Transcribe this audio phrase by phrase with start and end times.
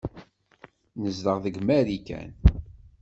[1.01, 2.29] Nezdeɣ deg Marikan.